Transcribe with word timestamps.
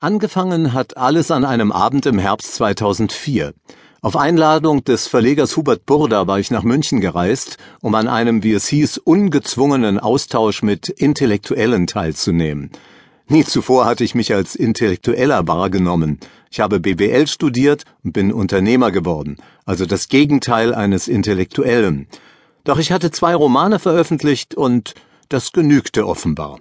Angefangen 0.00 0.74
hat 0.74 0.96
alles 0.96 1.32
an 1.32 1.44
einem 1.44 1.72
Abend 1.72 2.06
im 2.06 2.20
Herbst 2.20 2.54
2004. 2.54 3.52
Auf 4.00 4.14
Einladung 4.14 4.84
des 4.84 5.08
Verlegers 5.08 5.56
Hubert 5.56 5.86
Burda 5.86 6.28
war 6.28 6.38
ich 6.38 6.52
nach 6.52 6.62
München 6.62 7.00
gereist, 7.00 7.56
um 7.80 7.96
an 7.96 8.06
einem, 8.06 8.44
wie 8.44 8.52
es 8.52 8.68
hieß, 8.68 8.98
ungezwungenen 8.98 9.98
Austausch 9.98 10.62
mit 10.62 10.88
Intellektuellen 10.88 11.88
teilzunehmen. 11.88 12.70
Nie 13.26 13.42
zuvor 13.44 13.86
hatte 13.86 14.04
ich 14.04 14.14
mich 14.14 14.32
als 14.32 14.54
Intellektueller 14.54 15.48
wahrgenommen. 15.48 16.20
Ich 16.48 16.60
habe 16.60 16.78
BWL 16.78 17.26
studiert 17.26 17.82
und 18.04 18.12
bin 18.12 18.32
Unternehmer 18.32 18.92
geworden, 18.92 19.36
also 19.64 19.84
das 19.84 20.08
Gegenteil 20.08 20.76
eines 20.76 21.08
Intellektuellen. 21.08 22.06
Doch 22.62 22.78
ich 22.78 22.92
hatte 22.92 23.10
zwei 23.10 23.34
Romane 23.34 23.80
veröffentlicht 23.80 24.54
und 24.54 24.94
das 25.28 25.50
genügte 25.50 26.06
offenbar. 26.06 26.60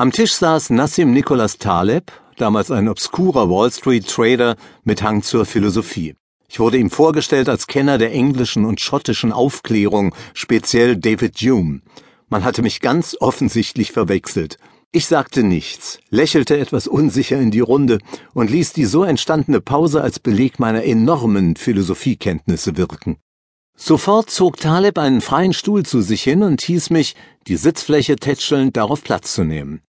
Am 0.00 0.12
Tisch 0.12 0.32
saß 0.32 0.70
Nassim 0.70 1.12
Nicholas 1.12 1.58
Taleb, 1.58 2.10
damals 2.38 2.70
ein 2.70 2.88
obskurer 2.88 3.50
Wall 3.50 3.70
Street 3.70 4.08
Trader 4.08 4.56
mit 4.82 5.02
Hang 5.02 5.22
zur 5.22 5.44
Philosophie. 5.44 6.14
Ich 6.48 6.58
wurde 6.58 6.78
ihm 6.78 6.88
vorgestellt 6.88 7.50
als 7.50 7.66
Kenner 7.66 7.98
der 7.98 8.10
englischen 8.14 8.64
und 8.64 8.80
schottischen 8.80 9.30
Aufklärung, 9.30 10.14
speziell 10.32 10.96
David 10.96 11.36
Hume. 11.42 11.82
Man 12.30 12.44
hatte 12.44 12.62
mich 12.62 12.80
ganz 12.80 13.14
offensichtlich 13.20 13.92
verwechselt. 13.92 14.56
Ich 14.90 15.04
sagte 15.04 15.42
nichts, 15.42 15.98
lächelte 16.08 16.56
etwas 16.56 16.86
unsicher 16.86 17.38
in 17.38 17.50
die 17.50 17.60
Runde 17.60 17.98
und 18.32 18.48
ließ 18.48 18.72
die 18.72 18.86
so 18.86 19.04
entstandene 19.04 19.60
Pause 19.60 20.00
als 20.00 20.18
Beleg 20.18 20.58
meiner 20.58 20.82
enormen 20.82 21.56
Philosophiekenntnisse 21.56 22.78
wirken. 22.78 23.18
Sofort 23.76 24.30
zog 24.30 24.56
Taleb 24.56 24.96
einen 24.96 25.20
freien 25.20 25.52
Stuhl 25.52 25.82
zu 25.84 26.00
sich 26.00 26.22
hin 26.22 26.42
und 26.42 26.62
hieß 26.62 26.88
mich, 26.88 27.16
die 27.46 27.56
Sitzfläche 27.56 28.16
tätschelnd, 28.16 28.78
darauf 28.78 29.04
Platz 29.04 29.34
zu 29.34 29.44
nehmen. 29.44 29.82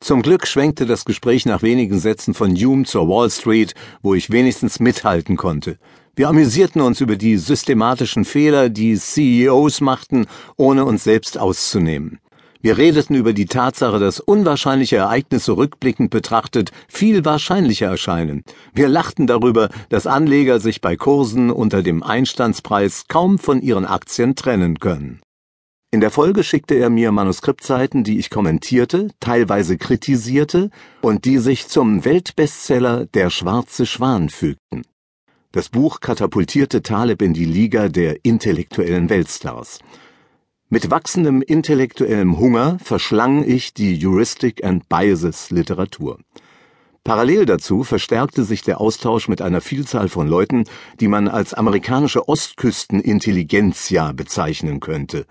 Zum 0.00 0.22
Glück 0.22 0.46
schwenkte 0.46 0.86
das 0.86 1.04
Gespräch 1.04 1.44
nach 1.44 1.62
wenigen 1.62 1.98
Sätzen 1.98 2.32
von 2.32 2.54
Hume 2.54 2.84
zur 2.84 3.08
Wall 3.08 3.30
Street, 3.30 3.74
wo 4.00 4.14
ich 4.14 4.30
wenigstens 4.30 4.78
mithalten 4.78 5.36
konnte. 5.36 5.76
Wir 6.14 6.28
amüsierten 6.28 6.80
uns 6.80 7.00
über 7.00 7.16
die 7.16 7.36
systematischen 7.36 8.24
Fehler, 8.24 8.68
die 8.68 8.96
CEOs 8.96 9.80
machten, 9.80 10.26
ohne 10.56 10.84
uns 10.84 11.02
selbst 11.04 11.36
auszunehmen. 11.36 12.20
Wir 12.60 12.78
redeten 12.78 13.14
über 13.14 13.32
die 13.32 13.46
Tatsache, 13.46 13.98
dass 13.98 14.18
unwahrscheinliche 14.20 14.96
Ereignisse 14.96 15.56
rückblickend 15.56 16.10
betrachtet 16.10 16.70
viel 16.88 17.24
wahrscheinlicher 17.24 17.86
erscheinen. 17.86 18.44
Wir 18.72 18.88
lachten 18.88 19.26
darüber, 19.26 19.68
dass 19.90 20.06
Anleger 20.06 20.58
sich 20.58 20.80
bei 20.80 20.96
Kursen 20.96 21.50
unter 21.50 21.82
dem 21.82 22.02
Einstandspreis 22.02 23.04
kaum 23.08 23.38
von 23.38 23.60
ihren 23.60 23.84
Aktien 23.84 24.36
trennen 24.36 24.78
können. 24.78 25.20
In 25.90 26.00
der 26.00 26.10
Folge 26.10 26.44
schickte 26.44 26.74
er 26.74 26.90
mir 26.90 27.12
Manuskriptseiten, 27.12 28.04
die 28.04 28.18
ich 28.18 28.28
kommentierte, 28.28 29.08
teilweise 29.20 29.78
kritisierte 29.78 30.70
und 31.00 31.24
die 31.24 31.38
sich 31.38 31.66
zum 31.66 32.04
Weltbestseller 32.04 33.06
Der 33.06 33.30
schwarze 33.30 33.86
Schwan 33.86 34.28
fügten. 34.28 34.82
Das 35.50 35.70
Buch 35.70 36.00
katapultierte 36.00 36.82
Taleb 36.82 37.22
in 37.22 37.32
die 37.32 37.46
Liga 37.46 37.88
der 37.88 38.22
intellektuellen 38.22 39.08
Weltstars. 39.08 39.78
Mit 40.68 40.90
wachsendem 40.90 41.40
intellektuellem 41.40 42.38
Hunger 42.38 42.78
verschlang 42.84 43.42
ich 43.42 43.72
die 43.72 43.98
Heuristic 43.98 44.62
and 44.62 44.90
Biases 44.90 45.50
Literatur. 45.50 46.18
Parallel 47.02 47.46
dazu 47.46 47.82
verstärkte 47.82 48.44
sich 48.44 48.60
der 48.60 48.78
Austausch 48.78 49.28
mit 49.28 49.40
einer 49.40 49.62
Vielzahl 49.62 50.10
von 50.10 50.28
Leuten, 50.28 50.64
die 51.00 51.08
man 51.08 51.28
als 51.28 51.54
amerikanische 51.54 52.28
Ostküstenintelligenzia 52.28 54.12
bezeichnen 54.12 54.80
könnte. 54.80 55.24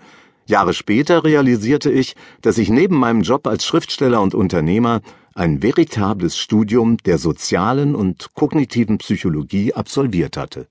Jahre 0.48 0.74
später 0.74 1.24
realisierte 1.24 1.90
ich, 1.90 2.16
dass 2.40 2.58
ich 2.58 2.70
neben 2.70 2.96
meinem 2.96 3.22
Job 3.22 3.46
als 3.46 3.64
Schriftsteller 3.64 4.20
und 4.20 4.34
Unternehmer 4.34 5.02
ein 5.34 5.62
veritables 5.62 6.36
Studium 6.36 6.96
der 6.98 7.18
sozialen 7.18 7.94
und 7.94 8.34
kognitiven 8.34 8.98
Psychologie 8.98 9.74
absolviert 9.74 10.36
hatte. 10.36 10.66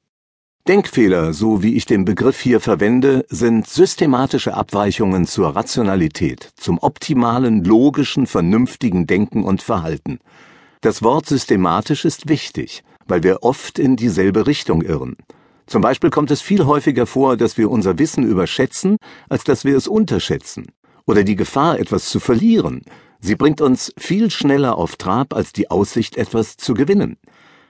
Denkfehler, 0.67 1.31
so 1.31 1.63
wie 1.63 1.75
ich 1.75 1.85
den 1.85 2.03
Begriff 2.03 2.41
hier 2.41 2.59
verwende, 2.59 3.25
sind 3.29 3.67
systematische 3.67 4.53
Abweichungen 4.53 5.25
zur 5.25 5.55
Rationalität, 5.55 6.49
zum 6.57 6.79
optimalen, 6.79 7.63
logischen, 7.63 8.27
vernünftigen 8.27 9.07
Denken 9.07 9.43
und 9.43 9.61
Verhalten. 9.61 10.19
Das 10.81 11.03
Wort 11.03 11.27
systematisch 11.27 12.03
ist 12.03 12.27
wichtig, 12.27 12.83
weil 13.07 13.23
wir 13.23 13.43
oft 13.43 13.79
in 13.79 13.95
dieselbe 13.95 14.45
Richtung 14.45 14.81
irren. 14.81 15.15
Zum 15.67 15.81
Beispiel 15.81 16.09
kommt 16.09 16.31
es 16.31 16.41
viel 16.41 16.65
häufiger 16.65 17.05
vor, 17.05 17.35
dass 17.35 17.57
wir 17.57 17.69
unser 17.69 17.99
Wissen 17.99 18.23
überschätzen, 18.23 18.97
als 19.29 19.43
dass 19.43 19.65
wir 19.65 19.75
es 19.75 19.87
unterschätzen. 19.87 20.67
Oder 21.05 21.23
die 21.23 21.35
Gefahr, 21.35 21.77
etwas 21.79 22.09
zu 22.09 22.19
verlieren. 22.21 22.81
Sie 23.19 23.35
bringt 23.35 23.59
uns 23.61 23.93
viel 23.97 24.31
schneller 24.31 24.77
auf 24.77 24.95
Trab 24.95 25.33
als 25.33 25.51
die 25.51 25.69
Aussicht, 25.69 26.15
etwas 26.17 26.55
zu 26.55 26.73
gewinnen. 26.73 27.17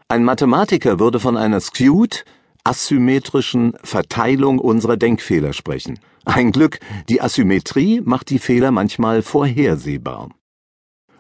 Ein 0.10 0.24
Mathematiker 0.24 1.00
würde 1.00 1.20
von 1.20 1.38
einer 1.38 1.60
skewed, 1.60 2.24
asymmetrischen 2.64 3.74
Verteilung 3.84 4.60
unserer 4.60 4.98
Denkfehler 4.98 5.54
sprechen. 5.54 6.00
Ein 6.26 6.52
Glück, 6.52 6.80
die 7.10 7.22
Asymmetrie 7.22 8.02
macht 8.02 8.30
die 8.30 8.40
Fehler 8.40 8.72
manchmal 8.72 9.22
vorhersehbar. 9.22 10.30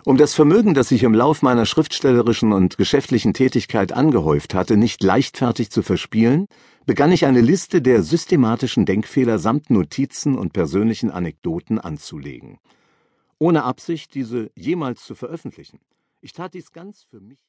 Um 0.07 0.15
das 0.15 0.33
Vermögen, 0.33 0.73
das 0.73 0.87
sich 0.87 1.03
im 1.03 1.13
Lauf 1.13 1.41
meiner 1.41 1.65
schriftstellerischen 1.65 2.53
und 2.53 2.77
geschäftlichen 2.77 3.33
Tätigkeit 3.33 3.91
angehäuft 3.91 4.53
hatte, 4.53 4.77
nicht 4.77 5.03
leichtfertig 5.03 5.69
zu 5.69 5.83
verspielen, 5.83 6.47
begann 6.85 7.11
ich 7.11 7.25
eine 7.25 7.41
Liste 7.41 7.81
der 7.81 8.01
systematischen 8.03 8.85
Denkfehler 8.85 9.37
samt 9.37 9.69
Notizen 9.69 10.37
und 10.37 10.53
persönlichen 10.53 11.11
Anekdoten 11.11 11.77
anzulegen. 11.77 12.57
Ohne 13.37 13.65
Absicht, 13.65 14.13
diese 14.13 14.49
jemals 14.55 15.03
zu 15.03 15.13
veröffentlichen. 15.13 15.81
Ich 16.21 16.31
tat 16.31 16.53
dies 16.53 16.71
ganz 16.71 17.03
für 17.03 17.19
mich. 17.19 17.39